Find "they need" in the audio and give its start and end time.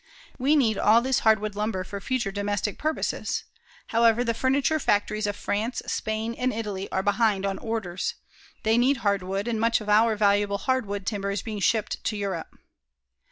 8.63-8.97